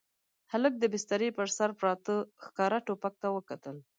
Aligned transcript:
هلک 0.51 0.73
د 0.79 0.83
بسترې 0.93 1.29
پر 1.37 1.47
سر 1.57 1.69
پراته 1.79 2.15
ښکاري 2.43 2.79
ټوپک 2.85 3.13
ته 3.21 3.27
وکتل. 3.35 3.75